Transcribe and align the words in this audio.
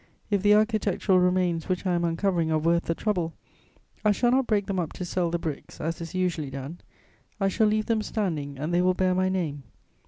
If 0.31 0.41
the 0.41 0.55
architectural 0.55 1.19
remains 1.19 1.69
which 1.69 1.85
I 1.85 1.93
am 1.93 2.03
uncovering 2.03 2.51
are 2.51 2.57
worth 2.57 2.85
the 2.85 2.95
trouble, 2.95 3.35
I 4.03 4.11
shall 4.11 4.31
not 4.31 4.47
break 4.47 4.65
them 4.65 4.79
up 4.79 4.93
to 4.93 5.05
sell 5.05 5.29
the 5.29 5.37
bricks, 5.37 5.79
as 5.79 6.01
is 6.01 6.15
usually 6.15 6.49
done: 6.49 6.79
I 7.39 7.49
shall 7.49 7.67
leave 7.67 7.85
them 7.85 8.01
standing, 8.01 8.57
and 8.57 8.73
they 8.73 8.81
will 8.81 8.95
bear 8.95 9.13
my 9.13 9.29
name. 9.29 9.61